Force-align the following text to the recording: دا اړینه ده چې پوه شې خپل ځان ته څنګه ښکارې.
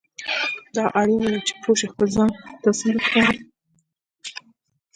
دا 0.75 0.83
اړینه 0.99 1.27
ده 1.33 1.39
چې 1.47 1.53
پوه 1.61 1.75
شې 1.79 1.87
خپل 1.93 2.07
ځان 2.15 2.29
ته 2.61 2.69
څنګه 2.79 2.99
ښکارې. 3.05 3.41